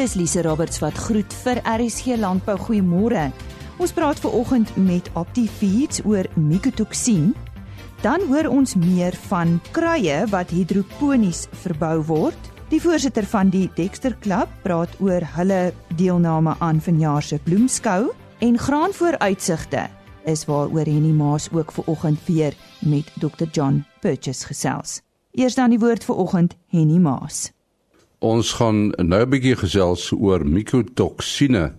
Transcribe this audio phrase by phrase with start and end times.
[0.00, 2.54] Dis Lise Roberts wat groet vir RSG Landbou.
[2.56, 3.26] Goeiemôre.
[3.76, 7.34] Ons praat ver oggend met Optifeeds oor mikotoksien.
[8.00, 12.48] Dan hoor ons meer van kruie wat hidroponies verbou word.
[12.72, 15.60] Die voorsitter van die Dexter Club praat oor hulle
[16.00, 18.08] deelname aan vanjaar se bloemskou
[18.40, 19.84] en graanvooruitsigte
[20.24, 25.02] is waaroor Henny Maas ook ver oggend weer met Dr John Purchase gesels.
[25.36, 27.50] Eers dan die woord vir oggend Henny Maas.
[28.20, 31.72] Ons gaan nou 'n bietjie gesels oor mikotoksine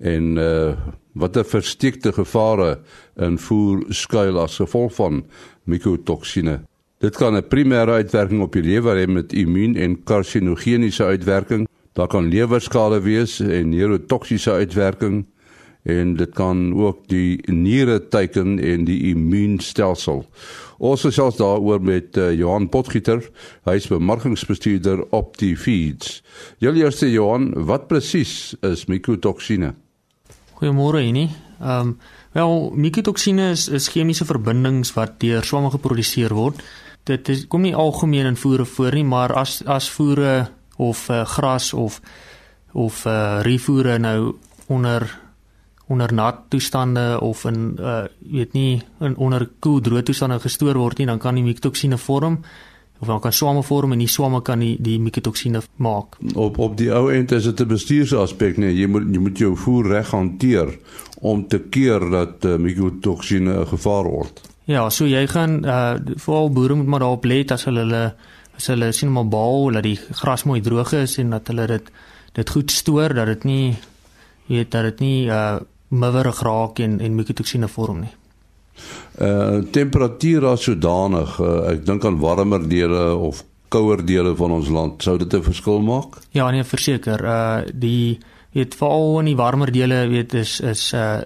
[0.00, 0.72] en uh
[1.12, 2.80] wat 'n versteekte gevare
[3.16, 5.24] in voer skuil as gevolg van
[5.64, 6.62] mikotoksine.
[6.98, 11.68] Dit kan 'n primêre uitwerking op die lewer hê met immuun en karsinogeniese uitwerking.
[11.92, 15.26] Daar kan lewerskade wees en neurotoksiese uitwerking
[15.82, 20.24] en dit kan ook die niere teiken en die immuunstelsel.
[20.82, 23.22] Ons gesels daaroor met uh, Johan Potgieter,
[23.66, 26.20] hy is bemarkingsbestuurder op die feeds.
[26.62, 29.74] Julle eerste Johan, wat presies is mikotoksine?
[30.58, 31.28] Goeiemôre Henny.
[31.62, 31.96] Ehm um,
[32.32, 36.62] wel mikotoksine is, is chemiese verbindings wat deur swamme geproduseer word.
[37.04, 40.48] Dit is, kom nie algemeen in voere voor nie, maar as as voere
[40.80, 42.00] of uh, gras of
[42.72, 44.32] of uh, rifoere nou
[44.66, 45.04] onder
[45.92, 50.98] onder nat toestande of in uh weet nie in onder koel droë toestande gestoor word
[50.98, 52.40] nie, dan kan die mikotoksine vorm
[53.02, 56.16] of dan kan swame vorm en die swame kan die die mikotoksine maak.
[56.38, 59.56] Op op die ou end is dit 'n bestuursaspek nee, jy moet jy moet jou
[59.56, 60.78] voer reg hanteer
[61.20, 64.40] om te keer dat uh, mikotoksine 'n gevaar word.
[64.64, 68.14] Ja, so jy gaan uh veral boere moet maar daarop let as hulle hulle
[68.56, 71.90] as hulle sien maar bal dat die gras mooi droog is en dat hulle dit
[72.32, 73.76] dit goed stoor dat dit nie
[74.46, 75.58] weet dat dit nie uh
[75.92, 78.12] miwerig raak en en mikotoksine vorm nie.
[79.20, 84.68] Uh temperatuur as sodanig, uh, ek dink aan warmer dele of kouer dele van ons
[84.72, 86.18] land, sou dit 'n verskil maak?
[86.30, 87.24] Ja, nee, verseker.
[87.24, 88.18] Uh die
[88.52, 91.20] weet veral in die warmer dele weet is is uh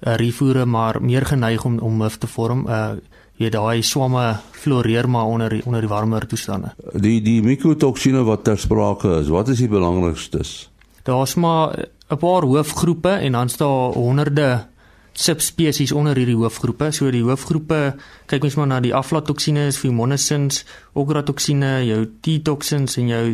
[0.00, 2.66] rifoere maar meer geneig om om mif te vorm.
[2.66, 2.96] Uh
[3.36, 6.74] jy daai swamme floreer maar onder onder die warmer toestande.
[6.94, 10.70] Die die mikotoksine wat ter sprake is, wat is die belangrikstes?
[11.02, 14.66] Daar's maar 'n paar hoofgroepe en dan staan honderde
[15.12, 16.90] subspesies onder hierdie hoofgroepe.
[16.90, 17.94] So die hoofgroepe,
[18.30, 20.64] kyk mens maar na die aflatoksine, fumonisins,
[20.98, 23.24] ogratoksine, jou T-toksins en jou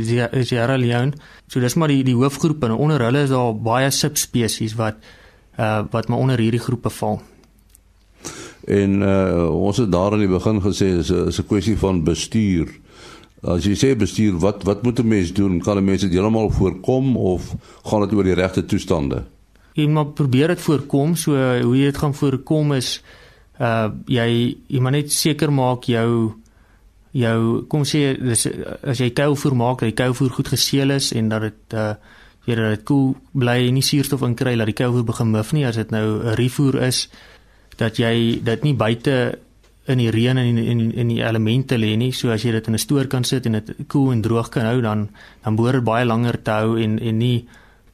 [0.45, 1.17] zearalenone.
[1.49, 5.01] So dis maar die die hoofgroepe en onder hulle is daar baie subspesies wat
[5.59, 7.21] uh wat maar onder hierdie groepe val.
[8.67, 12.05] En uh ons het daar aan die begin gesê is 'n is 'n kwessie van
[12.05, 12.69] bestuur.
[13.47, 15.61] As jy sê bestuur, wat wat moet 'n mens doen?
[15.61, 19.25] Kan 'n mens dit heeltemal voorkom of gaan dit oor die regte toestande?
[19.75, 21.17] Jy moet probeer dit voorkom.
[21.17, 21.31] So
[21.63, 23.03] hoe jy dit gaan voorkom is
[23.61, 26.35] uh jy jy moet net seker maak jou
[27.11, 28.49] jou kom sê dis
[28.83, 31.95] as jy kuilvoer maak, dat die kuilvoer goed geseël is en dat dit uh
[32.47, 35.67] jy dat dit koel bly en nie suurstof inkry dat die kuilvoer begin mif nie
[35.67, 37.09] as dit nou 'n rifoer is
[37.77, 39.39] dat jy dit nie buite
[39.87, 42.13] in die reën en in in die elemente lê nie.
[42.13, 44.65] So as jy dit in 'n stoor kan sit en dit koel en droog kan
[44.65, 45.09] hou, dan
[45.45, 47.47] dan behoort dit baie langer te hou en en nie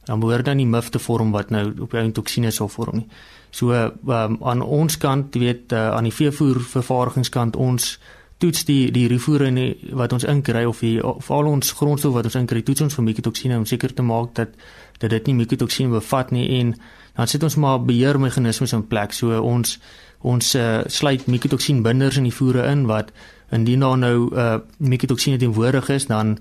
[0.05, 3.07] dan behoort dan nie mif te vorm wat nou op jou toksine sal vorm nie.
[3.51, 7.99] So um, aan ons kant, jy weet, uh, aan die veevoer vervaardigingskant ons
[8.41, 9.59] toets die die rifoere en
[9.95, 13.05] wat ons inkry of die of al ons grondstof wat ons inkry toets ons vir
[13.05, 14.57] mikotoksine om seker te maak dat
[14.99, 16.73] dat dit nie mikotoksine bevat nie en
[17.15, 19.13] dan sit ons maar beheermeganismes in plek.
[19.13, 19.77] So ons
[20.23, 23.11] ons uh, sluit mikotoksienbinders in die voere in wat
[23.53, 26.37] indien daar nou uh, mikotoksine teenwoordig is dan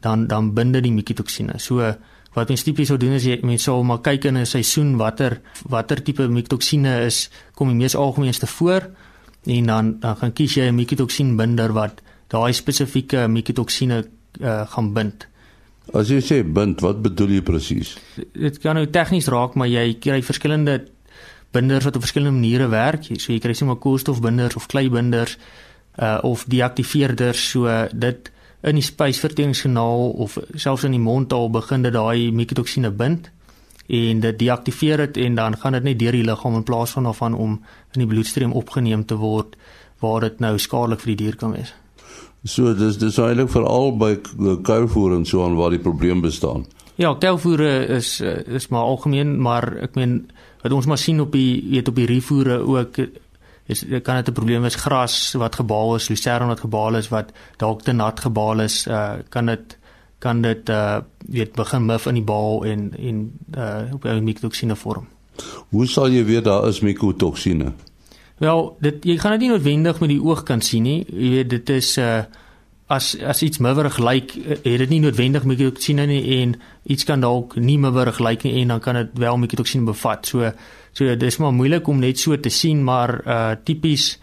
[0.00, 1.58] dan dan binde die mikotoksine.
[1.58, 1.94] So
[2.34, 5.40] wat mens tipies sou doen is jy mens sou maar kyk in 'n seisoen watter
[5.68, 8.90] watter tipe mikotoksine is kom die mees algemeenste voor
[9.46, 14.04] en dan dan gaan kies jy 'n mikotoksienbinder wat daai spesifieke mikotoksine
[14.40, 15.26] uh, gaan bind.
[15.92, 17.96] As jy sê bind, wat bedoel jy presies?
[18.32, 20.78] Dit kan nou tegnies raak, maar jy kry verskillende
[21.54, 23.06] binders wat op verskillende maniere werk.
[23.14, 25.38] So jy kry sommer koolstofbinders of kleibinders
[25.94, 28.30] uh of deaktiveerders so dit
[28.64, 33.30] in die spysverteringskanaal of selfs in die mondtaal begin dit daai mikotoksine bind
[33.86, 37.04] en dit deaktiveer dit en dan gaan dit net deur die liggaam in plaas van
[37.04, 37.58] daarvan om
[37.92, 39.58] in die bloedstreem opgeneem te word
[40.00, 41.74] waar dit nou skadelik vir die dier kan wees.
[42.44, 44.14] So dis dis eintlik veral by
[44.64, 46.66] kuilvoer en so aan waar die probleem bestaan.
[47.00, 50.30] Ja, kuilvoere is is maar algemeen, maar ek meen
[50.64, 52.98] wat ons maar sien op die weet op die rifoere ook
[53.66, 57.32] is kan dit 'n probleem wees gras wat gebaal is, lucerne wat gebaal is wat
[57.56, 59.78] dalk te nat gebaal is, uh, kan dit
[60.18, 64.76] kan dit uh, weet begin mif in die baal en en uh, op 'n mikotoksine
[64.76, 65.06] vorm.
[65.68, 67.72] Hoe sal jy weet daar is mikotoksine?
[68.38, 71.04] Wel, dit jy gaan dit nie noodwendig met die oog kan sien nie.
[71.08, 72.22] Jy weet dit is uh
[72.94, 76.56] as as iets miwerig lyk, het dit nie noodwendig mikotoksine nie en
[76.90, 80.26] iets kan dalk nie miwerig lyk nie en dan kan dit wel mikotoksine bevat.
[80.26, 80.52] So
[80.94, 84.14] so dis maar moeilik om net so te sien, maar uh tipies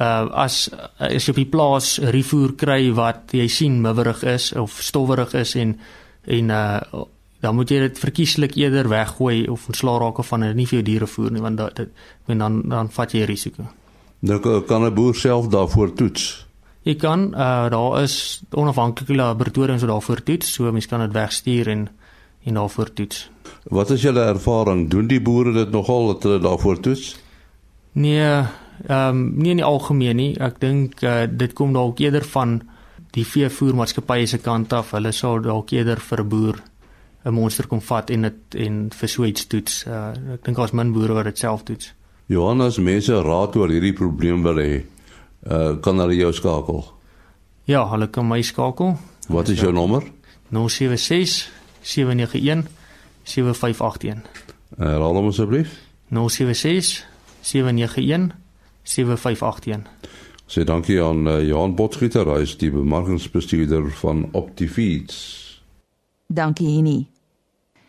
[0.00, 0.68] uh as
[0.98, 5.54] as jy op die plaas rifoer kry wat jy sien miwerig is of stowwerig is
[5.54, 5.78] en
[6.26, 7.04] en uh
[7.44, 10.84] dan moet jy dit verkieslik eerder weggooi of ontslaa raak van dit nie vir jou
[10.86, 11.88] diere voer nie want dit
[12.32, 13.66] en dan dan vat jy risiko.
[14.24, 16.46] Nou kan 'n boer self daarvoor toets.
[16.84, 21.68] Jy kan uh daar is onafhanklike laboratoriums wat daarvoor toets, so mense kan dit wegstuur
[21.68, 21.88] en
[22.44, 23.30] en daarvoor toets.
[23.72, 24.90] Wat is julle ervaring?
[24.90, 27.16] Doen die boere dit nogal dat hulle daarvoor toets?
[27.92, 28.20] Nee,
[28.86, 30.34] ehm um, nie in die algemeen nie.
[30.40, 32.60] Ek dink uh, dit kom dalk eerder van
[33.14, 34.92] die veevoermaatskappye se kant af.
[34.92, 36.62] Hulle sou dalk eerder vir 'n boer
[37.24, 39.84] 'n monster kom vat en dit en vir so iets toets.
[39.86, 41.94] Uh, ek dink daar's min boere wat dit self toets.
[42.26, 44.84] Johannes, mense raad oor hierdie probleem wil hê.
[45.44, 46.84] Uh kan hulle jou skakel?
[47.64, 48.96] Ja, hulle kan my skakel.
[49.28, 50.02] Wat is jou nommer?
[50.50, 51.50] 076
[51.80, 52.66] 791
[53.22, 54.22] 7581.
[54.76, 55.80] Herhaal hom asseblief.
[56.08, 57.06] 076
[57.40, 58.32] 791
[58.82, 59.82] 7581.
[60.46, 65.16] Sê dankie aan uh, Johan Potgieter, hy is die bemarkingsbestuurder van Optifeeds.
[66.28, 67.06] Dankie Henny.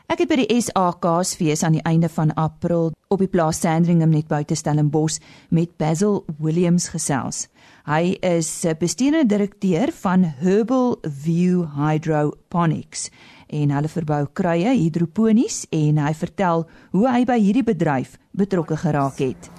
[0.05, 4.27] Ek het by die SAKSfees aan die einde van April op die plaas Sandringham net
[4.29, 5.17] buite Stellenbosch
[5.49, 7.47] met Basil Williams gesels.
[7.89, 13.09] Hy is bestuurende direkteur van Herbal View Hydroponics
[13.49, 19.17] en hulle verbou kruie hidroponies en hy vertel hoe hy by hierdie bedryf betrokke geraak
[19.25, 19.49] het.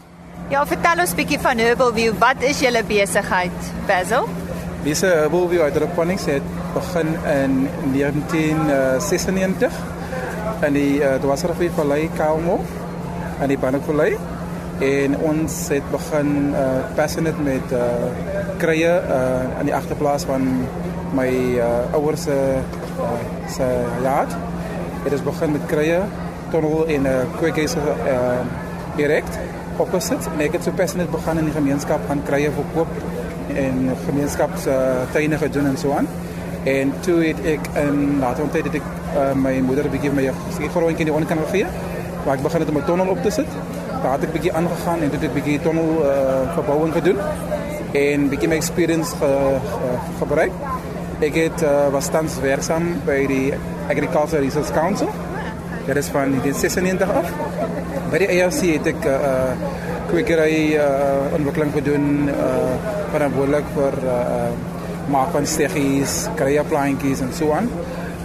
[0.55, 2.15] Ja, vertel ons bietjie van Herbal View.
[2.23, 4.31] Wat is julle besigheid, Basil?
[4.87, 6.47] Dis Herbal View Hydroponics het
[6.79, 7.67] begin in
[7.99, 9.96] 1996
[10.65, 12.61] in die uh, Dwasrivier Vallei Kalmo
[13.43, 14.17] in die Bannekwallei
[14.85, 17.85] en ons het begin uh, passionate met uh,
[18.61, 20.45] krye uh, aan die agterplaas van
[21.17, 22.37] my uh, ouers se
[23.01, 23.13] uh,
[23.53, 23.69] se
[24.05, 24.37] yacht.
[25.05, 26.01] Dit is begin met krye,
[26.51, 28.41] tonnel en 'n uh, kweekhuis uh,
[28.97, 29.25] direk
[29.77, 32.89] opgesit en ek het so passionate begin in die gemeenskap aan krye verkoop
[33.55, 36.09] en gemeenskapstuine uh, gedoen en so aan.
[36.65, 38.83] En toe het ek in later ontdek
[39.17, 41.67] uh, my moeder 'n bietjie my seker grondjie in die onderkant gegee.
[42.25, 43.51] Waar ek begin het om 'n tonnel op te sit.
[44.03, 47.19] Daar het ek bietjie aangegaan en toe het ek bietjie tonnel uh, verbouing gedoen
[47.93, 49.31] en bietjie my experience ge,
[49.73, 50.53] ge, gebruik.
[51.21, 53.55] Ek het uh, was tans werksaam by die
[53.89, 55.09] Agricultural Research Council.
[55.87, 57.33] Dit is van 1996 af.
[58.11, 59.53] By die ARC het ek uh,
[60.11, 62.75] kwekery uh, ontwikkeling gedoen uh,
[63.15, 64.51] verantwoordelik vir uh,
[65.11, 67.71] maak van steggies, krye plantjies en so aan.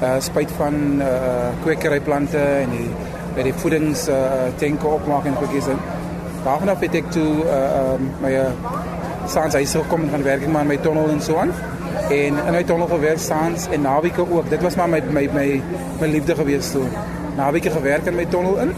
[0.02, 2.88] Uh spyt van uh kwekeryplante en die
[3.36, 5.78] by die voedings uh tanke opmaak en goedjies en
[6.44, 8.48] daarvan af het ek toe uh um, my uh,
[9.30, 11.54] saans huis gekom van werking maar my tonnel en so aan.
[12.10, 14.50] En in my tonnel gewerk saans en naweke ook.
[14.50, 15.62] Dit was maar my my my
[16.00, 16.88] my liefde gewees toe.
[17.38, 18.74] Naweke gewerk in my tonnel in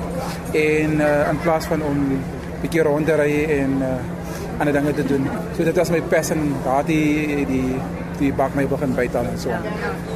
[0.51, 2.19] en uh in plaas van om
[2.61, 3.95] bietjie rond te ry en uh
[4.59, 5.29] ander dinge te doen.
[5.55, 7.75] So dit was my passion, daardie die die
[8.37, 9.49] bak my begin bytaan en so.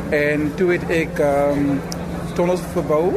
[0.10, 1.80] En toe het ek ehm um,
[2.38, 3.14] tonnels verbou,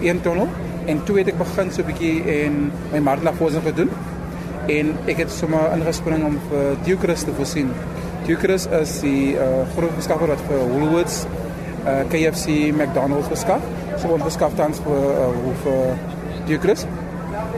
[0.00, 0.48] een tonnel
[0.86, 3.90] en toe het ek begin so 'n bietjie en my marknavorsing gedoen.
[4.66, 7.70] En ek het sommer ingespring om vir Ducrus te voorsien.
[8.26, 11.26] Ducrus is die uh, groot beskaffer wat vir Woolworths,
[11.84, 13.60] uh, eh, KFC, McDonald's beskaf.
[14.00, 15.98] So ons beskaf tans vir uh, vir
[16.46, 16.86] Ducrus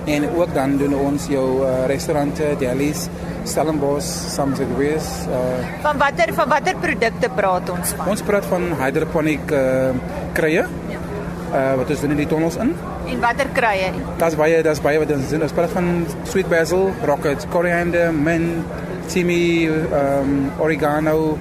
[0.06, 3.08] en ook dan doen ons jou uh, restaurante, delis,
[3.46, 5.06] Stellenbosch, Samsegwees.
[5.30, 8.10] Uh, van watter van watter produkte praat ons van?
[8.14, 9.90] Ons praat van hydroponic uh,
[10.38, 10.64] krye.
[10.90, 11.02] Ja.
[11.46, 12.74] Uh, wat is in die tonnels in?
[13.06, 13.92] En watter krye?
[14.18, 15.46] Daar's baie, daar's baie wat ons doen.
[15.46, 15.92] Ons praat van
[16.26, 18.66] sweet basil, rocket, coriander, mint,
[19.10, 21.38] thyme, um, oregano,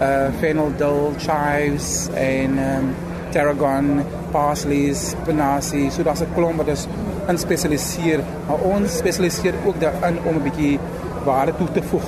[0.00, 2.90] uh, fennel, dill, chives en um,
[3.32, 5.90] tarragon, parsley, spinazie.
[5.90, 6.86] So daar's 'n klomp wat is
[7.28, 8.20] in spesialiseer.
[8.46, 10.78] Maar ons spesialiseer ook daarin om 'n bietjie
[11.24, 12.06] waarde toe te voeg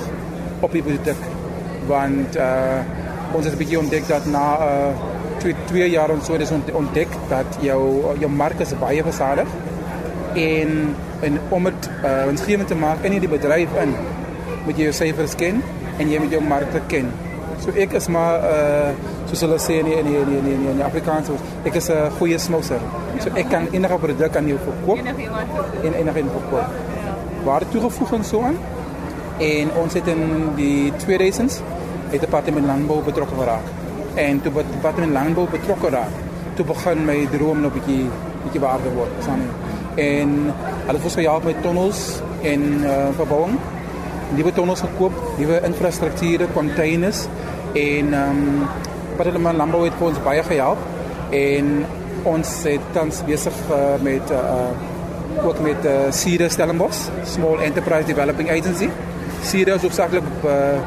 [0.59, 1.21] op die produk.
[1.87, 2.79] Want uh
[3.31, 4.91] ons het 'n bietjie ontdek dat na uh
[5.37, 9.47] twee, twee jaar ons so het ontdek dat jou jou mark is baie versadig
[10.33, 13.95] en en om dit uh winsgewend te maak in hierdie bedryf in
[14.65, 15.63] moet jy jou syfers ken
[15.97, 17.11] en jy moet jou markte ken.
[17.59, 18.91] So ek is maar uh
[19.29, 21.29] soos hulle sê in die, in die, in die, in die, in die Afrikaans
[21.67, 22.81] ek is 'n goeie smouser.
[23.19, 24.97] So ek kan enige produk aan jou verkoop
[25.83, 26.69] en enige een verkoop.
[27.43, 28.57] Waar toegevoeg en so aan.
[29.39, 31.61] En ons het in die 2000s
[32.11, 33.67] het departement landbou betrokke geraak.
[34.15, 36.15] En toe departement landbou betrokke raak,
[36.55, 38.05] toe begin my droom nog 'n bietjie
[38.43, 39.11] bietjie waar geword.
[39.23, 39.47] Sane.
[39.95, 40.53] En
[40.85, 43.59] hulle het vir jaar met tonnels en uh verbouing
[44.35, 47.27] nuwe tonnels gekoop, nuwe infrastrukture, containers
[47.73, 48.67] En ehm um,
[49.15, 50.77] Padelman Landbou het ons baie gehelp
[51.35, 51.85] en
[52.23, 58.49] ons het tans besig uh, met uh, ook met uh, Sire Stellenbosch, Small Enterprise Developing
[58.49, 58.89] Agency.
[59.43, 60.79] Sire is hoofsaaklik uh,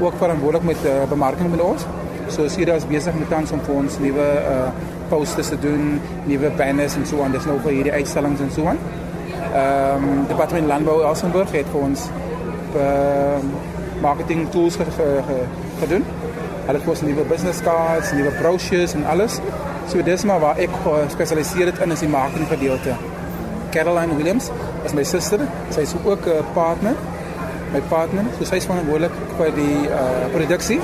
[0.00, 1.84] ook verantwoordelik met uh, bemarking met ons.
[2.28, 4.68] So Sire is besig met tans om vir ons nuwe uh,
[5.08, 7.36] posters te doen, nuwe banners en so aan.
[7.36, 8.80] Dis nou vir hierdie uitstallings en so aan.
[9.52, 12.08] Ehm um, Departement Landbou Elsenburg het vir ons
[12.76, 13.40] uh,
[14.00, 14.76] marketing tools
[15.80, 16.04] gedoen.
[16.66, 19.40] Hulle het ons nuwe business cards, nuwe brochures en alles.
[19.86, 22.96] So dis maar waar ek gespesialiseer het in is die marketing gedeelte.
[23.70, 24.50] Caroline Williams
[24.84, 25.42] is my suster.
[25.70, 26.96] Sy is ook 'n partner.
[27.72, 30.80] My partner, so sy is verantwoordelik vir die uh produksie,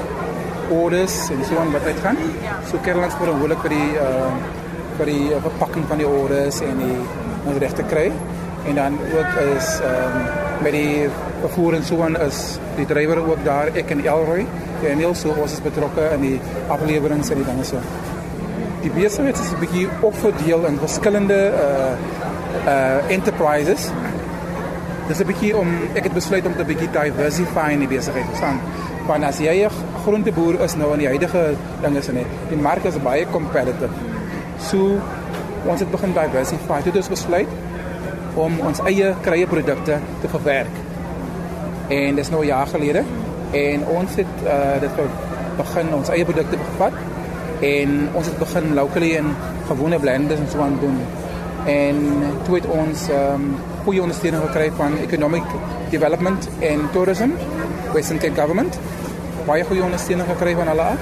[0.71, 2.17] orders en so aan wat uit gaan.
[2.71, 4.33] So Caroline is verantwoordelik vir die uh
[4.99, 6.99] vir die verpakking van die orders en die
[7.47, 8.11] om reg te kry.
[8.67, 11.09] En dan ook is ehm um, met die
[11.41, 14.47] vervoer en so aan is die drywer ook daar ek en Elroy
[14.83, 16.39] en Neil so ons is betrokke in die
[16.73, 17.83] afleweringe en die dinge so.
[18.83, 21.93] Die besigheid is 'n bietjie opverdeel in verskillende uh
[22.67, 23.91] uh enterprises.
[25.09, 28.37] Dis 'n bietjie om ek het besluit om te bietjie diversify in die besigheid te
[28.37, 28.61] staan.
[29.07, 29.71] Want as jy 'n
[30.05, 33.95] groenteboer is nou in die huidige dinge is net, die mark is baie competitive.
[34.59, 34.99] So
[35.67, 36.83] ons het begin diversify.
[36.83, 37.49] Dit is besluit
[38.35, 40.77] om ons eie krye produkte te verwerk.
[41.89, 43.03] En dis nou 'n jaar gelede
[43.51, 44.91] en ons het uh dit
[45.57, 46.93] begin ons eie produkte gevat
[47.61, 49.35] en ons het begin locally in
[49.67, 50.99] gewone blenders en so aan doen.
[51.67, 51.97] En
[52.45, 53.43] toe het ons ehm
[53.85, 55.43] goeie ondersteuning gekry van Economic
[55.91, 57.31] Development and Tourism,
[57.93, 58.79] Western Cape Government.
[59.47, 60.99] Baie goeie ondersteuning gekry van hulle af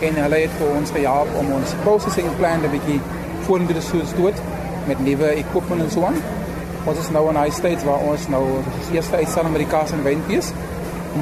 [0.00, 3.00] en hulle het vir ons gehelp om ons processing plan 'n bietjie
[3.40, 4.38] vorentoe te stoot
[4.86, 6.39] met nuwe equipment en so aan.
[6.84, 8.44] Ons is nou in 'n state waar ons nou
[8.88, 10.52] die eerste uitstalling met die kaas en wynfees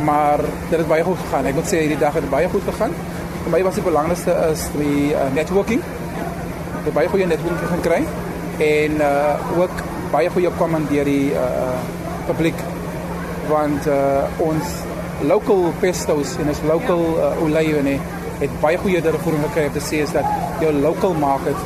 [0.05, 0.39] maar
[0.71, 1.47] dit het baie goed gegaan.
[1.47, 2.95] Ek wil sê hierdie dag het baie goed gegaan.
[3.45, 5.83] Vir my was die belangrikste is die uh, networking.
[6.85, 8.03] Het baie goeie netwerking gaan kry
[8.59, 11.79] en uh ook baie goeie opkoming deur die uh
[12.27, 12.59] publiek
[13.49, 14.81] want uh ons
[15.29, 18.01] local pestos en ons local uh, olywe nee
[18.39, 20.27] het baie goeie terugvoering gekry om te sê is dat
[20.63, 21.57] jou local market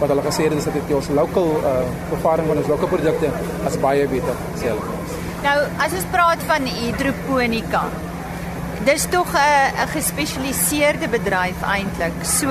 [0.00, 1.80] wat hulle gesê het is dat dit ons local uh
[2.10, 3.32] bevaring van ons local produkte
[3.68, 5.00] as baie beter sê hulle.
[5.44, 7.84] Nou, as ons praat van hidroponika,
[8.84, 12.16] dis tog 'n 'n gespesialiseerde bedryf eintlik.
[12.24, 12.50] So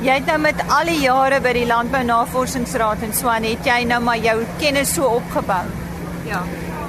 [0.00, 3.84] jy het nou met al die jare by die Landbou Navorsingsraad en Swan het jy
[3.84, 5.64] nou maar jou kennis so opgebou.
[6.24, 6.42] Ja.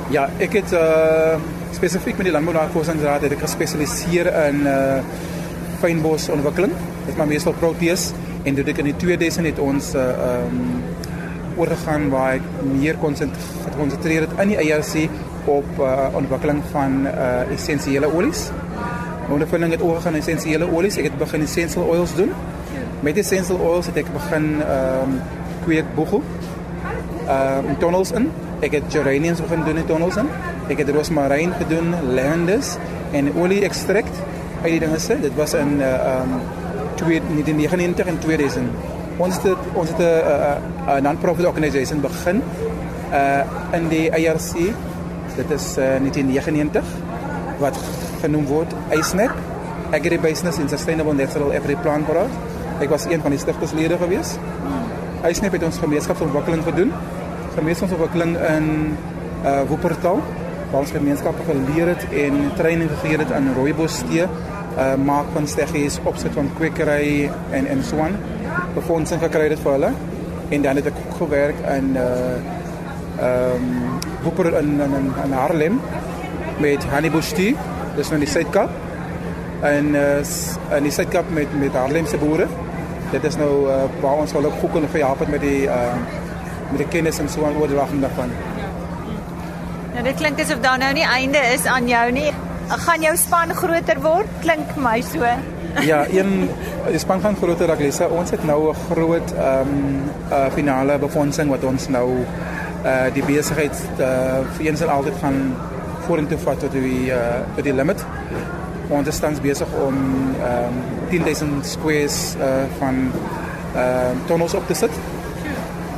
[0.10, 1.40] Ja, ek het uh
[1.72, 5.00] spesifiek met die Landbou Navorsingsraad het ek gespesialiseer in uh
[5.82, 6.74] fynbosontwikkeling.
[7.06, 8.12] Dit is maar meestal proteas
[8.44, 10.60] en dit ek in die 2000 het ons uh um
[11.58, 15.10] oorgegaan waar ek meer gekonsentreer het in die IRC
[15.52, 18.50] op uh, ontwikkeling van uh, essensiële olies.
[19.28, 20.98] My ondervinding het oorgegaan in essensiële olies.
[21.02, 22.32] Ek het begin essential oils doen.
[23.02, 25.20] Met essential oils het ek begin ehm um,
[25.66, 26.24] kweek boegel.
[27.28, 28.30] Ehm um, tunnels in.
[28.62, 30.30] Ek het geraniums begin doen in tunnels in.
[30.70, 32.76] Ek het rosmaryn gedoen, lavenders
[33.12, 34.22] en olie ekstrakt
[34.62, 35.18] uit die dinge se.
[35.22, 36.61] Dit was in uh, ehm um,
[37.06, 42.42] 1999 en 2000 ons het ons het 'n non-profit organisation begin
[43.12, 44.74] uh in die IRC.
[45.36, 46.84] Dit is uh, 1999
[47.60, 47.78] wat
[48.22, 49.32] genoem word ISNEP,
[49.92, 52.34] Agribusiness and Sustainable Natural Every Plant Product.
[52.80, 54.38] Ek was een van die stigterslede gewees.
[55.30, 56.92] ISNEP het ons gemeenskapsontwikkeling gedoen.
[57.56, 58.98] Gemeenskapsontwikkeling in
[59.46, 60.22] uh Wuppertal
[60.72, 64.26] waar ons gemeenskappe geleer het en training gegee het aan rooibos tee,
[64.78, 68.16] uh maak van steggies, opset van kwekery en en so aan
[68.76, 69.92] befondsing gekry het vir hulle
[70.50, 72.60] en dan het ek gewerk in uh
[73.22, 75.80] ehm um, Wupper in in in, in Haarlem
[76.58, 77.56] met Honeybush Tea,
[77.96, 78.70] dis nou die Suidkap.
[79.62, 82.48] En uh in die Suidkap met met Haarlemse boere.
[83.12, 85.96] Dit is nou uh, waar ons hulle goed kon gehelp het met die uh
[86.70, 88.32] met die kennis en so aan oordraging daarvan.
[89.94, 92.32] Nou dit klink asof daar nou nie einde is aan jou nie.
[92.72, 94.28] Gaan jou span groter word?
[94.42, 95.28] Klink my so
[95.80, 96.50] ja, een
[96.96, 98.10] span gaan groter raak lesse.
[98.10, 100.02] Ons het nou 'n groot ehm um,
[100.32, 102.26] uh, finale befondsing wat ons nou
[102.86, 105.56] uh die besigheid uh vir eens en altyd gaan
[106.00, 108.06] vorentoe vat tot die uh tot die limit.
[108.88, 109.96] Ons is tans besig om
[110.40, 112.46] ehm um, 10000 squares uh
[112.80, 113.12] van
[113.76, 114.92] ehm uh, tunnels op te sit.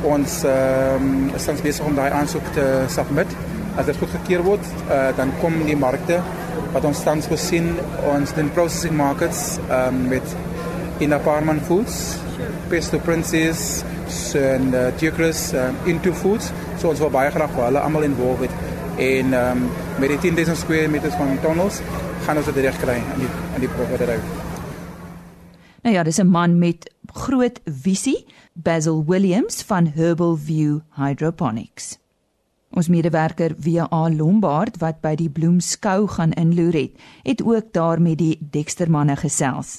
[0.02, 3.26] Ons ehm um, is tans besig om daai aansoek te submit.
[3.76, 6.20] As dit goedgekeur word, uh dan kom die markte
[6.74, 7.72] wat ons tans gesien
[8.10, 10.36] ons den processing markets um, met
[11.02, 12.18] in Apartment Foods,
[12.68, 13.84] Pesto Princess
[14.34, 16.50] en uh, Tierkris um, into foods.
[16.78, 18.50] So ons wil baie graag vir hulle almal involved
[19.02, 19.68] en um,
[20.02, 21.80] met die 10000 square meters van tunnels
[22.26, 24.32] gaan ons dit reg kry aan die aan die bedryf.
[25.84, 31.98] Nou ja, dis 'n man met groot visie, Basil Williams van Herbal View Hydroponics.
[32.74, 38.18] Ons medewerker WA Lombard wat by die bloemskou gaan inloer het, het ook daar met
[38.18, 39.78] die Dexter manne gesels.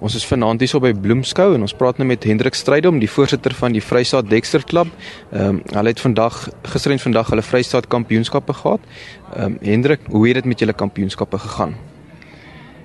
[0.00, 3.08] Ons is vanaand hier so by Bloemskou en ons praat nou met Hendrik Strydom, die
[3.08, 4.88] voorsitter van die Vrystaat Dexter Klub.
[5.30, 6.40] Ehm um, hulle het vandag
[6.72, 8.80] gister en vandag hulle Vrystaat Kampioenskappe gehad.
[9.36, 11.76] Ehm um, Hendrik, hoe het dit met julle kampioenskappe gegaan?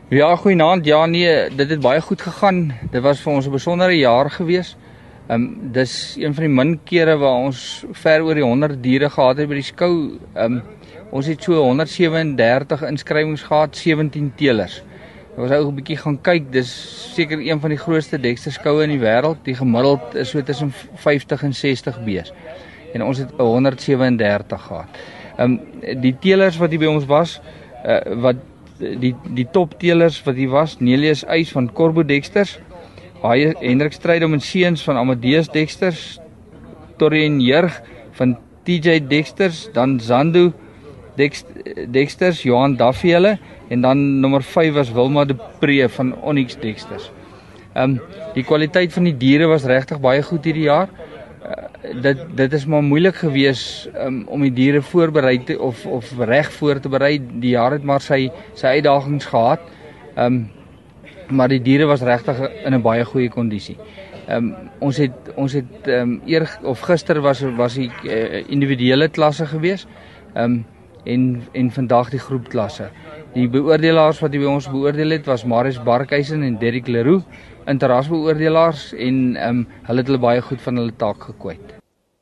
[0.09, 0.85] Ja, goeienaand.
[0.85, 2.73] Ja nee, dit het baie goed gegaan.
[2.91, 4.75] Dit was vir ons 'n besondere jaar gewees.
[5.29, 7.59] Ehm um, dis een van die min kere waar ons
[8.01, 9.91] ver oor die 100 diere gehad het by die skou.
[10.33, 10.61] Ehm um,
[11.13, 14.79] ons het so 137 inskrywings gehad, 17 teelers.
[15.37, 16.71] Ons ou 'n bietjie gaan kyk, dis
[17.13, 19.43] seker een van die grootste Dexter skoue in die wêreld.
[19.43, 22.33] Die gemiddeld is so tussen 50 en 60 bees.
[22.93, 24.97] En ons het 137 gehad.
[25.37, 27.39] Ehm um, die teelers wat hier by ons was,
[27.85, 28.41] uh, wat
[28.79, 32.59] die die top teelers wat hier was, Nelius Eis van Corbo Dexters,
[33.19, 36.19] Haie Hendrik Stryd om en seuns van Amadeus Dexters,
[36.97, 37.81] Torien Jurg
[38.15, 40.53] van TJ Dexters, dan Zando
[41.19, 43.33] Dexters, Johan Duffy hulle
[43.69, 47.09] en dan nommer 5 was Wilma de Pre van Onyx Dexters.
[47.73, 50.87] Ehm um, die kwaliteit van die diere was regtig baie goed hierdie jaar.
[51.43, 56.13] Uh, dit dit is maar moeilik geweest um, om die diere voorberei te of of
[56.17, 57.19] reg voor te berei.
[57.19, 59.67] Die jaar het maar sy sy uitdagings gehad.
[60.15, 60.39] Ehm um,
[61.31, 63.77] maar die diere was regtig in 'n baie goeie kondisie.
[64.27, 68.43] Ehm um, ons het ons het ehm um, eer of gister was was die uh,
[68.49, 69.87] individuele klasse geweest.
[70.33, 70.65] Ehm um,
[71.03, 72.89] en en vandag die groepklasse.
[73.33, 77.23] Die beoordelaars wat by ons beoordeel het was Marius Barkhuizen en Derrick Leroux,
[77.65, 81.75] interrasbeoordelaars en ehm um, hulle het hulle baie goed van hulle taak gekwyt.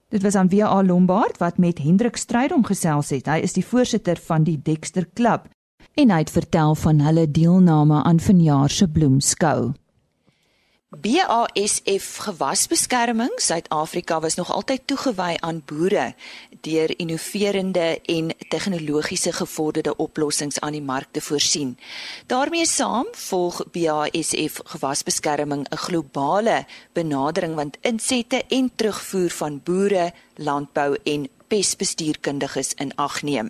[0.10, 3.28] Dit was aan WA Lombard wat met Hendrik Strydom gesels het.
[3.28, 5.50] Hy is die voorsitter van die Dexter Klub
[5.98, 9.74] en hy het vertel van hulle deelname aan vanjaar se bloemskou.
[10.88, 16.14] BASF gewasbeskerming Suid-Afrika was nog altyd toegewy aan boere
[16.62, 21.78] deur innoverende en tegnologiese gevorderde oplossings aan die mark te voorsien.
[22.26, 30.98] daarmee saam volg BASF gewasbeskerming 'n globale benadering want insette en terugvoer van boere, landbou
[31.04, 33.50] en pesbestuurkundiges in ag neem.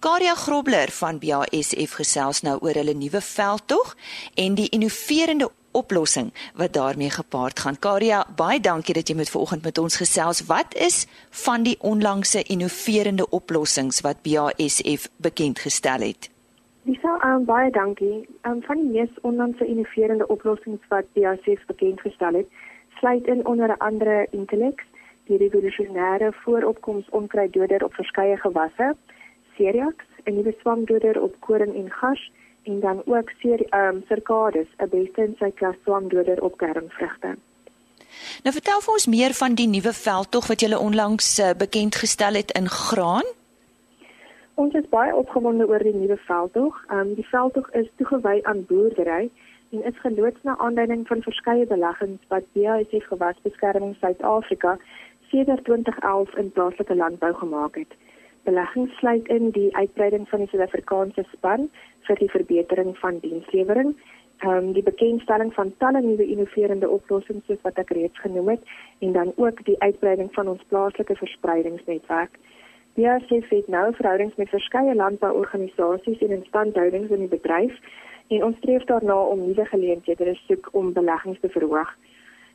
[0.00, 3.96] Karia Grobler van BASF gesels nou oor hulle nuwe veldtog
[4.34, 7.78] en die innoverende oplossing wat daarmee gepaard gaan.
[7.78, 10.46] Karia, baie dankie dat jy met vanoggend met ons gesels.
[10.46, 11.06] Wat is
[11.44, 16.30] van die onlangse innoverende oplossings wat BASF bekend gestel het?
[16.88, 18.28] Lisa, um, baie dankie.
[18.42, 22.48] Um, van die mees onlangse innoverende oplossings wat BASF bekend gestel het,
[22.98, 24.86] sluit in onder andere Intellect,
[25.28, 28.94] die revolusionêre vooropkoms onkruiddoder op verskeie gewasse,
[29.56, 32.30] Ceriax, 'n nuwe swamdoder op koring en gars
[32.62, 37.36] en dan ook seer ehm um, Circadus, 'n beste in sy klas swamdoder op kernvrugte.
[38.44, 42.34] Nou vertel vir ons meer van die nuwe veldtog wat julle onlangs uh, bekend gestel
[42.34, 43.28] het in Graan.
[44.54, 46.84] Ons is baie opgewonde oor die nuwe veldtog.
[46.88, 49.30] Ehm um, die veldtog is toegewy aan boerdery
[49.70, 54.78] en is geloods na aanleiding van verskeie beleggings wat BASF Gewasbeskerming Suid-Afrika
[55.30, 57.94] sedert 2011 in plaaslike landbou gemaak het.
[58.42, 61.68] Beleggings sluit in die uitbreiding van die Suid-Afrikaanse span
[62.06, 63.94] vir die verbetering van dienslewering,
[64.38, 68.68] ehm um, die bekendstelling van talle nuwe innoverende oplossings soos wat ek reeds genoem het
[68.98, 72.38] en dan ook die uitbreiding van ons plaaslike verspreidingsnetwerk.
[72.94, 77.74] BASF het nou verhoudings met verskeie landbouorganisasies en instandhoudings in die bedryf
[78.28, 81.92] en ons streef daarna om nuwe geleenthede te soek om beleggings te verhoog.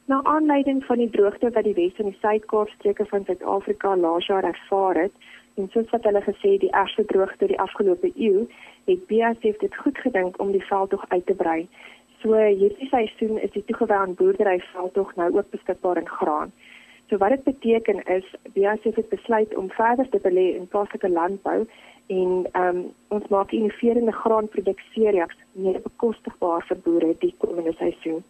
[0.06, 4.26] Na aanleiding van die droogte wat die Wes- en die Suid-Kaap streke van Suid-Afrika laas
[4.26, 5.12] jaar ervaar het,
[5.56, 8.46] en soos wat hulle gesê die ergste droogte die afgelope eeu,
[8.86, 11.68] het BASF dit goed gedink om die veldtog uit te brei.
[12.22, 16.52] So hierdie seisoen is die toegewy aan boerdery veldtog nou ook beskikbaar in graan.
[17.10, 21.64] So wat dit beteken is BASF het besluit om verder te belê in plaaslike landbou
[22.08, 28.24] en um, ons maak innoverende graanprodukserie meer bekostigbaar vir boere die komende seisoen.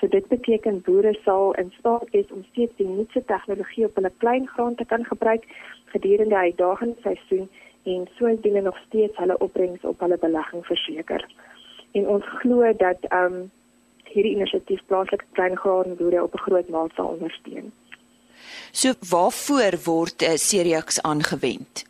[0.00, 4.12] So dit beteken boere sal in staat wees om steeds die nuutste tegnologie op hulle
[4.16, 5.44] klein graan te kan gebruik
[5.84, 7.48] gedurende die uitdagende seisoen
[7.82, 11.26] en sodoende nog steeds hulle opbrengs op hulle belegging verseker.
[11.92, 13.50] En ons glo dat ehm um,
[14.04, 17.72] hierdie inisiatief plaaslike klein graanboere op 'n groot mate sal ondersteun.
[18.72, 21.84] So waarvoor word uh, Seriax aangewend?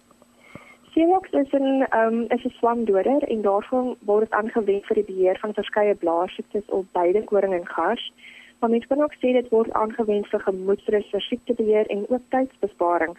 [0.96, 5.38] Seewax is 'n um, is 'n swamdoder en daarvan word dit aangewend vir die beheer
[5.38, 8.12] van verskeie blaarsiektes op beide koring en gars.
[8.58, 13.12] Maar mens kan ook sê dit word aangewend vir gemoedsrus, vir siektebeheer en ook tydsbesparing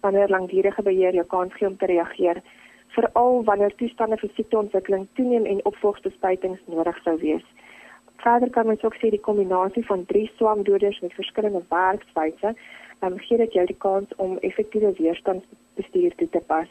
[0.00, 2.42] wanneer langdurige beheer jou kans gee om te reageer,
[2.88, 7.46] veral wanneer toestande vir siekteontwikkeling toeneem en opvolgbespuitings nodig sou wees.
[8.16, 12.54] Verder kan mens ook sê die kombinasie van drie swamdoders met verskillende werkswyse
[13.02, 16.70] um, gee dit jou die kans om effektiewe weerstandsbestuur toe te pas.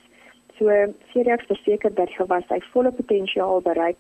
[0.58, 0.70] So
[1.12, 3.98] Ceriax verseker dat gewas sy volle potensiaal bereik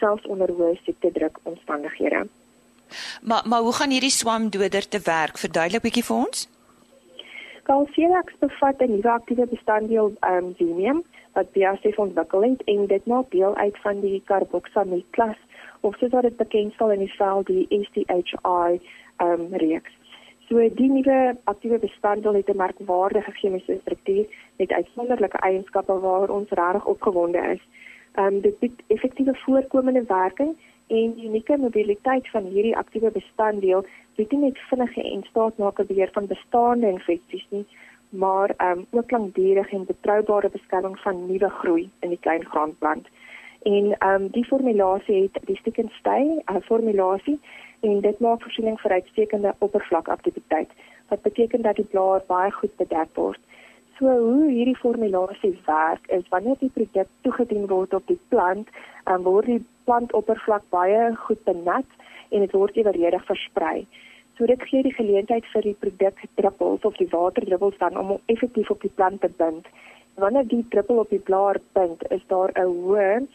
[0.00, 2.26] selfs onder hoë siektedruk omstandighede.
[3.22, 5.38] Maar maar hoe gaan hierdie swamdoder te werk?
[5.38, 6.48] Verduidelik bietjie vir ons.
[7.68, 13.06] Calciax bevat 'n nuwe aktiewe bestanddeel, ehm um, xenium, wat BASF ontwikkel het en dit
[13.06, 15.36] maak deel uit van die carboxamide klas
[15.80, 18.80] of soos wat dit bekend staan in die veld die SDHI
[19.16, 19.99] ehm um, reeks.
[20.50, 24.26] So die nuwe aktiewe bestanddeel het 'n merkwaardige chemiese struktuur
[24.58, 27.60] met uitsonderlike eienskappe waar ons regtig opgewonde is.
[28.14, 33.86] Ehm um, dit bied effektiewe voorkomende werking en unieke mobiliteit van hierdie aktiewe bestanddeel
[34.16, 37.66] bied nie net vinnige en staatmaker beheer van bestaande infeksies nie,
[38.08, 43.06] maar ehm um, ook langdurige en betroubare beskerming van nuwe groei in die klein grondplant.
[43.62, 47.40] En ehm um, die formulasie het die stikkenstay, 'n uh, formulasie
[47.80, 50.72] en dit maak voorsiening vir uitstekende oppervlakaktiwiteit
[51.10, 53.40] wat beteken dat die blaar baie goed bedek word.
[53.98, 58.68] So hoe hierdie formulasie werk is wanneer die produk toegedien word op die plant,
[59.04, 61.98] um, word die plantoppervlak baie goed benat
[62.30, 63.84] en dit word eweredig versprei.
[64.38, 68.70] So dit gee die geleentheid vir die produk druppels of die waterdruppels dan om effektief
[68.70, 69.66] op die plant te bind.
[70.20, 73.26] Wanneer die druppel op die blaar bind, is daar 'n hoë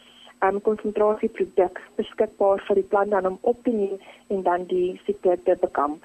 [0.42, 5.00] um, konsentrasie produk beskikbaar vir die plant dan om op te neem en dan die
[5.04, 6.04] siekte te bekamp.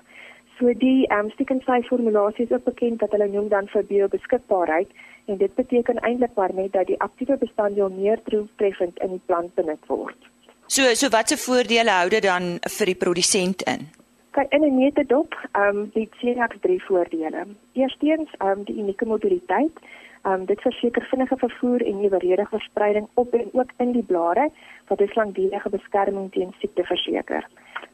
[0.60, 4.92] So die um, stickensy formulasie is ook bekend dat hulle noem dan vir biobeskikbaarheid
[5.26, 9.56] en dit beteken eintlik maar net dat die aktiewe bestanddeel meer doeltreffend in die plant
[9.56, 10.30] benut word.
[10.68, 13.90] So so watse voordele hou dit dan vir die produsent in?
[14.32, 17.48] Kyk in 'n netedop, ehm um, die CX drie voordele.
[17.74, 19.76] Eerstens, ehm um, die unieke mobiliteit.
[20.24, 24.50] Um, dit verseker vinnige vervoer en eweredige verspreiding op en ook in die blare
[24.88, 27.48] wat 'n langdurige beskerming teen siekte verseker.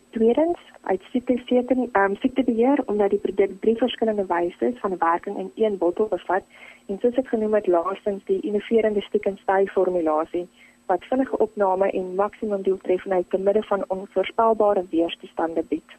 [0.09, 5.51] Tweedens, uit siekteseker, ehm um, siektebeheer omdat die produk drie verskillende wyse van werking in
[5.55, 6.43] een bottel bevat
[6.87, 9.01] en soos ek genoem het laastens die innoverende
[9.41, 10.47] stay formulasie
[10.85, 15.91] wat vinnige opname en maksimum doeltreffendheid te midde van onvoorspelbare weerstande bied.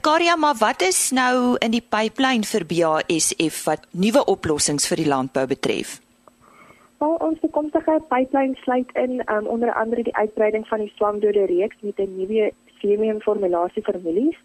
[0.00, 5.06] Karia, maar wat is nou in die pipeline vir BASF wat nuwe oplossings vir die
[5.06, 6.00] landbou betref?
[6.98, 11.76] Al ons toekomstige pipeline sluit in um, onder andere die uitbreiding van die swamdode reeks
[11.80, 14.38] met 'n nuwe premium formulasie vir mielies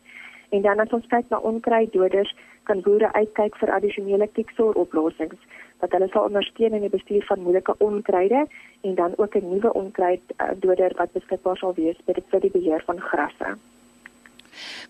[0.49, 5.41] en dan as ons kyk na onkruiddoders, kan boere uitkyk vir addisionele kieksoor-oplossings
[5.79, 8.45] wat hulle sal ondersteun in die bestuur van moeilike onkruide
[8.81, 13.57] en dan ook 'n nuwe onkruiddoder wat beskikbaar sal wees vir die beheer van grasse.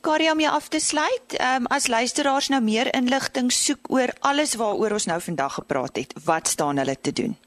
[0.02, 4.56] Karia om jou af te sluit, um, as luisteraars nou meer inligting soek oor alles
[4.56, 7.38] waaroor ons nou vandag gepraat het, wat staan hulle te doen?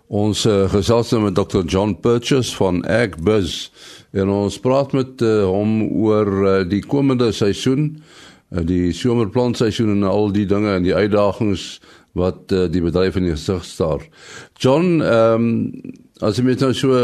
[0.05, 3.73] Ons uh, gesels nou met Dr John Purchase van AgBuzz
[4.13, 7.97] en ons praat met uh, hom oor uh, die komende seisoen,
[8.53, 11.81] uh, die somerplantseisoen en al die dinge en die uitdagings
[12.15, 14.04] wat uh, die bedryf in die gesig staar.
[14.58, 16.95] John, ehm um, as jy met nou so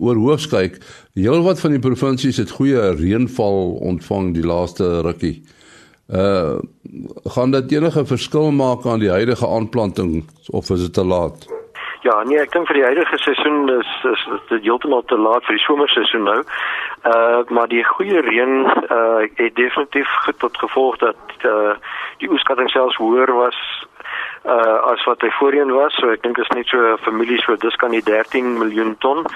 [0.00, 0.78] oor hoofs kyk,
[1.12, 5.42] heelwat van die provinsies het goeie reënval ontvang die laaste rukkie.
[6.08, 6.58] Uh
[7.36, 11.46] gaan dit enige verskil maak aan die huidige aanplanting of is dit te laat?
[12.02, 15.58] Ja, nee, ek dink vir die huidige seisoen is is dit heeltemal te laat vir
[15.58, 16.40] die somerseisoen nou.
[17.12, 21.76] Uh maar die goeie reën uh het definitief tot gevolg dat uh
[22.24, 23.60] die oeskatting selfs hoër was
[24.44, 25.94] uh as wat hy voorheen was.
[26.00, 29.26] So ek dink is net so familie so dis kan die 13 miljoen ton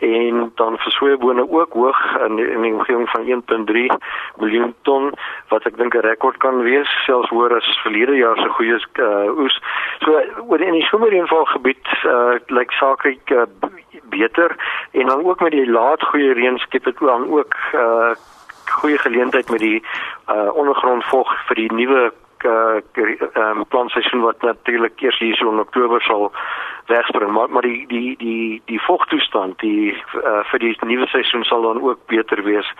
[0.00, 3.26] en dan vir soeibone ook hoog in die, in die omgewing van
[3.68, 3.98] 1.3
[4.40, 5.10] miljoen ton
[5.52, 9.40] wat ek dink 'n rekord kan wees selfs hoër as verlede jaar se goeie uh,
[9.42, 9.60] oes.
[10.04, 10.16] So
[10.48, 13.46] oor in die somerreënvalgebied uh lyk sake uh,
[14.08, 14.56] beter
[14.90, 18.14] en dan ook met die laat goeie reën skep dit dan ook uh
[18.80, 19.82] goeie geleentheid met die
[20.28, 22.12] uh ondergrondvog vir die nuwe
[22.44, 22.80] uh
[23.34, 26.32] um, plantseisoen wat natuurlik eers hier so in Oktober sal
[26.86, 29.92] wegspring maar maar die die die die vogtoestand die
[30.24, 32.72] uh, vir die nuwe seisoen sal dan ook beter wees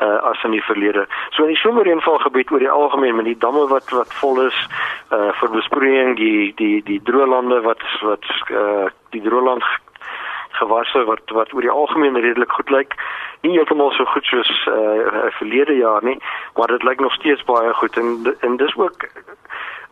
[0.00, 1.06] uh, as in die verlede.
[1.30, 4.60] So in die somerreënvalgebied oor die algemeen met die damme wat wat vol is
[5.14, 9.66] uh vir besproeiing die die die droë lande wat wat uh die droë land
[10.56, 12.94] gewasse wat wat oor die algemeen redelik goed lyk.
[13.42, 16.18] Nie heeltemal so goed soos uh verlede jaar nie,
[16.56, 17.96] maar dit lyk nog steeds baie goed.
[17.96, 19.08] En en dis ook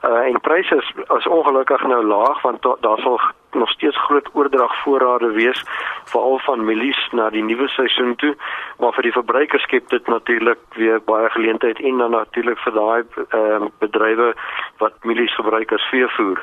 [0.04, 3.20] uh en pryse is, is ongelukkig nou laag want daar sal
[3.52, 5.64] nog steeds groot oordrag voorrade wees
[6.04, 8.34] veral van mielies na die nuwe seisoen toe.
[8.78, 13.02] Maar vir die verbruiker skep dit natuurlik weer baie geleentheid en dan natuurlik vir daai
[13.40, 14.32] uh bedrywe
[14.78, 16.42] wat mielies gebruik as veevoer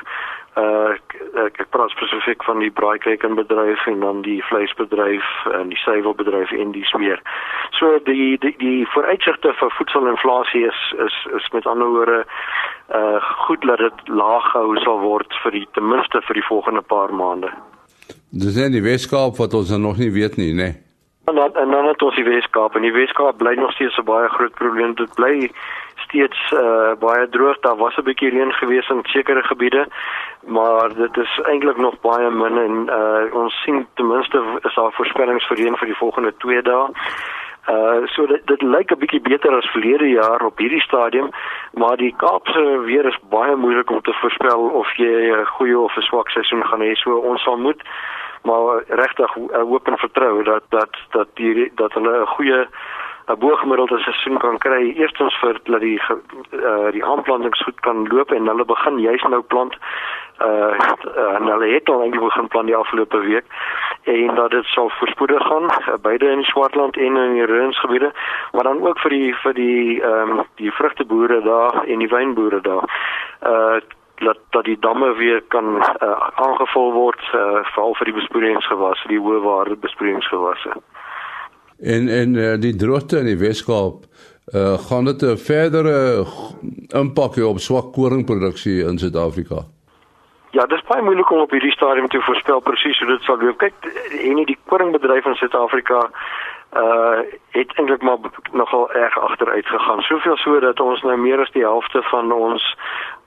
[0.56, 1.16] uh ek,
[1.64, 6.92] ek praat spesifiek van die braaikekenbedryf en dan die vleisbedryf en die suiwelbedryf en dis
[7.00, 7.22] meer.
[7.78, 12.24] So die die die vooruitsigte vir voedselinflasie is is is met ander woorde
[12.92, 16.82] uh goed dat dit laag gehou sal word vir die ten minste vir die volgende
[16.82, 17.52] paar maande.
[18.30, 20.72] Dis in die Weskaap wat ons nog nie weet nie, né?
[20.72, 20.80] Nee.
[21.24, 24.04] En dan en dan het ons die Weskaap en die Weskaap bly nog steeds 'n
[24.04, 24.94] baie groot probleem.
[24.94, 25.50] Dit bly
[26.12, 27.58] steeds uh, baie droog.
[27.60, 29.86] Daar was 'n bietjie reën gewees in sekere gebiede,
[30.46, 34.92] maar dit is eintlik nog baie min en uh, ons sien ten minste is daar
[34.92, 36.88] voorspellings vir reën vir die volgende 2 dae.
[37.68, 41.30] Uh so dit dit lyk 'n bietjie beter as verlede jaar op hierdie stadium,
[41.72, 45.96] maar die Kaapse weer is baie moeilik om te voorspel of jy 'n goeie of
[45.96, 46.94] 'n swak seisoen gaan hê.
[46.94, 47.82] So ons sal moet
[48.42, 52.66] maar regtig hoop en vertrou dat dat dat die dat hulle 'n goeie
[53.26, 54.92] 'n bo-gemiddelde seisoen kan kry.
[54.96, 56.00] Eerstens vir dat die
[56.50, 59.76] uh, die aanplantings goed kan loop en hulle begin juis nou plant.
[60.40, 60.74] Uh
[61.36, 63.44] en hulle het al eintlik begin plant die afgelope week
[64.02, 65.70] en dat dit sal voorspoedig gaan
[66.02, 68.12] beide in die Swartland en in die Rensgebiede
[68.52, 72.60] maar dan ook vir die vir die ehm um, die vrugteboere daar en die wynboere
[72.60, 72.86] daar.
[73.46, 73.80] Uh
[74.22, 79.18] dat dat die damme weer kan uh, aangevul word uh, veral vir die besproeiingsgewasse die
[79.18, 80.74] hoë waarde besproeiingsgewasse
[81.82, 84.04] En en uh, die droogte in die Weskaap
[84.54, 86.26] uh gaan dit 'n verdere
[86.94, 89.64] impak hê op swak koringproduksie in Suid-Afrika.
[90.50, 93.42] Ja, dit is baie moeilik om op hierdie stadium te voorspel presies hoe dit sal
[93.42, 93.58] loop.
[93.58, 93.74] Kyk,
[94.24, 96.10] en die koringbedryf in Suid-Afrika
[96.76, 97.18] uh
[97.50, 98.18] het eintlik maar
[98.52, 100.00] nogal erg agteruit gegaan.
[100.00, 102.76] Soveel so dat ons nou meer as die helfte van ons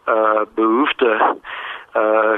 [0.08, 1.36] uh behoefte
[1.96, 2.38] uh,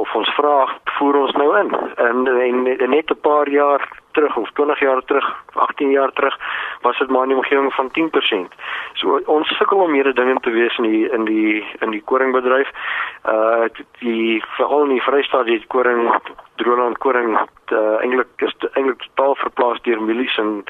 [0.00, 1.70] of ons vraag voer ons nou in.
[1.96, 6.36] En, en, en net 'n paar jaar terug of 20 jaar terug, 18 jaar terug
[6.80, 8.54] was dit maar in die omgewing van 10%.
[8.92, 12.68] So ons sukkel om meer dinge te wees in die in die in die koringbedryf.
[13.24, 16.10] Uh die veral in die Vrystaat die koring
[16.56, 17.38] droëland koring
[17.72, 20.64] uh, eintlik is eintlik totaal verplaas deur mielies en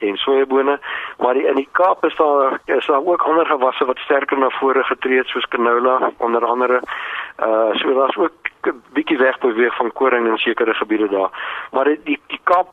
[0.00, 0.78] en sojabone,
[1.18, 4.50] maar die, in die Kaap is daar is daar ook ander gewasse wat sterker na
[4.58, 6.80] vore getree het soos canola onder andere.
[7.38, 11.30] Uh so daar's ook 'n bietjie weg beweeg van koring in sekere gebiede daar.
[11.72, 12.68] Maar die die, die Kaap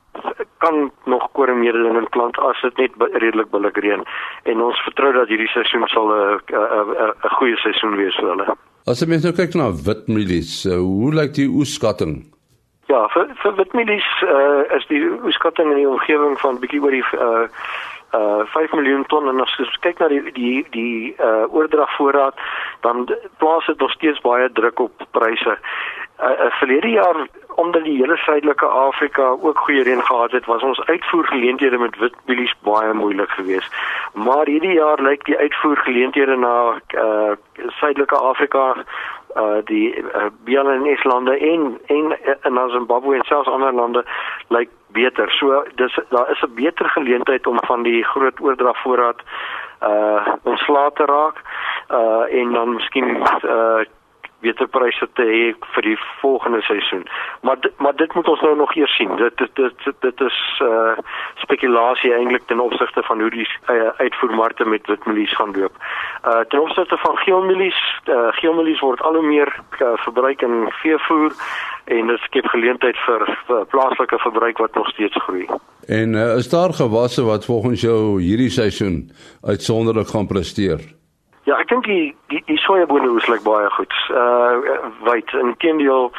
[0.58, 4.04] kan nog koring meer in plant as dit net redelik billik reën
[4.44, 6.40] en ons vertrou dat hierdie seisoen sal 'n
[7.24, 8.56] 'n goeie seisoen wees vir hulle.
[8.86, 12.37] As jy mens nou kyk na witmielies, uh, hoe lyk die oeskatting?
[12.88, 15.02] Ja, vir vir witmielies uh, is die
[15.36, 17.48] skatting in die omgewing van bietjie oor die uh
[18.16, 22.40] uh 5 miljoen ton en as jy kyk na die die die uh oordragvoorraad
[22.86, 23.04] dan
[23.44, 25.58] plaas dit nog steeds baie druk op pryse.
[25.58, 30.64] Uh, uh verlede jaar omdat die hele suidelike Afrika ook goeie reën gehad het, was
[30.64, 33.74] ons uitvoergeleenthede met witmielies baie moeilik geweest.
[34.14, 36.58] Maar hierdie jaar lyk die uitvoergeleenthede na
[37.04, 37.36] uh
[37.82, 38.76] suidelike Afrika
[39.36, 44.06] uh die uh, BLNS lande en en in Zimbabwe en selfs ander lande
[44.48, 45.32] lyk beter.
[45.32, 49.22] So dis daar is 'n beter geleentheid om van die groot oordragvoorraad
[49.84, 51.38] uh ontslae te raak
[51.92, 53.82] uh en dan miskien uh
[54.42, 57.06] beter pryse te hê vir die volgende seisoen.
[57.42, 59.16] Maar maar dit moet ons nou nog eers sien.
[59.16, 60.96] Dit dit dit, dit is uh
[61.44, 65.76] spekulasie eintlik ten opsigte van hoe die uh, uitvoermarkte met witmielies gaan loop.
[66.26, 71.34] Uh ten opsigte van geelmielies, uh geelmielies word al hoe meer uh, verbruik in veevoer
[71.86, 75.48] en dit skep geleentheid vir, vir plaaslike verbruik wat nog steeds groei.
[75.88, 80.84] En uh, is daar gewasse wat volgens jou hierdie seisoen uitsonderlik gaan presteer?
[81.48, 83.94] Ja, ek dink die die, die sojabone is like baie goed.
[84.12, 86.10] Uh wyd in teendeel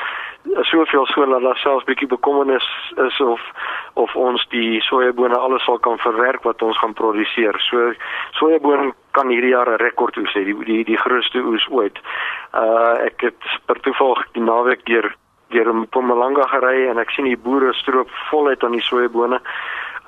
[0.70, 2.64] soveel so dat daar selfs bietjie bekommernis
[3.04, 3.42] is of
[4.00, 7.60] of ons die sojabone alles sal kan verwerk wat ons gaan produseer.
[7.68, 7.92] So
[8.40, 12.00] sojabone kan hierdie jaar 'n rekord oes hê, die die die grootste oes ooit.
[12.54, 15.12] Uh ek het per toeval die naweek deur
[15.52, 19.40] deur Mpumalanga gery en ek sien die boere stroop voluit aan die sojabone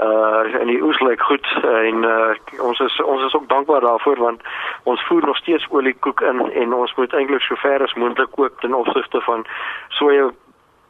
[0.00, 4.18] uh en die oes lyk goed en uh ons is ons is ook dankbaar daarvoor
[4.18, 4.42] want
[4.82, 8.60] ons voer nog steeds oliekoek in en ons moet eintlik so ver as moontlik koop
[8.60, 9.46] ten opsigte van
[9.88, 10.30] soja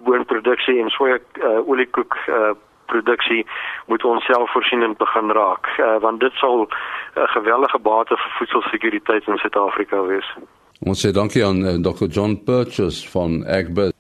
[0.05, 2.53] boonproduksie en soja uh, oliekoek uh
[2.90, 3.46] produksie
[3.87, 9.29] moet ons selfvoorsienend begin raak uh, want dit sal 'n uh, geweldige bate vir voedselsekuriteit
[9.29, 10.29] in Suid-Afrika wees.
[10.90, 12.09] Ons sê dankie aan uh, Dr.
[12.16, 14.00] John Purchase van Agbit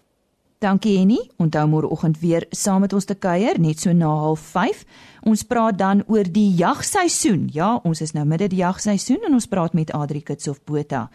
[0.60, 1.30] Dankie Henny.
[1.40, 4.84] Onthou môreoggend weer saam met ons te kuier net so na 05:30.
[5.24, 7.48] Ons praat dan oor die jagseisoen.
[7.52, 11.08] Ja, ons is nou midde die jagseisoen en ons praat met Adri Kitsof Botha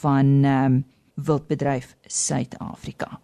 [0.00, 3.20] van ehm um, Wildbedryf Suid-Afrika.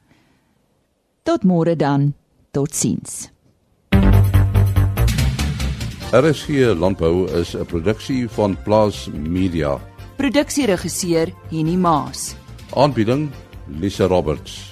[1.22, 2.14] Tot môre dan.
[2.50, 3.30] Totsiens.
[6.12, 9.80] RSG Landbou is 'n produksie van Plaas Media.
[10.16, 12.35] Produksieregisseur Henny Maas.
[12.74, 13.30] Aanbieding
[13.66, 14.71] Lisa Roberts